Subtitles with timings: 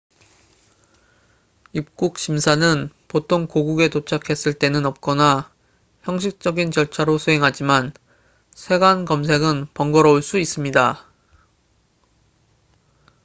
[1.73, 5.53] 입국 심사는 보통 고국에 도착했을 때는 없거나
[6.01, 7.93] 형식적인 절차로 수행하지만
[8.51, 11.05] 세관 검색은 번거로울 수 있습니다